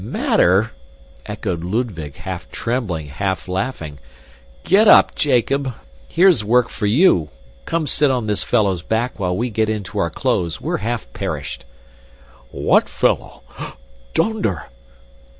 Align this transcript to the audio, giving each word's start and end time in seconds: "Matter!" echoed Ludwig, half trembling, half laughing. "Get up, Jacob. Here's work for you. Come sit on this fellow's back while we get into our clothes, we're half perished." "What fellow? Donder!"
"Matter!" 0.03 0.71
echoed 1.27 1.63
Ludwig, 1.63 2.15
half 2.15 2.49
trembling, 2.49 3.05
half 3.09 3.47
laughing. 3.47 3.99
"Get 4.63 4.87
up, 4.87 5.13
Jacob. 5.13 5.75
Here's 6.09 6.43
work 6.43 6.69
for 6.69 6.87
you. 6.87 7.29
Come 7.65 7.85
sit 7.85 8.09
on 8.09 8.25
this 8.25 8.41
fellow's 8.43 8.81
back 8.81 9.19
while 9.19 9.37
we 9.37 9.51
get 9.51 9.69
into 9.69 9.99
our 9.99 10.09
clothes, 10.09 10.59
we're 10.59 10.77
half 10.77 11.13
perished." 11.13 11.65
"What 12.49 12.89
fellow? 12.89 13.43
Donder!" 14.15 14.69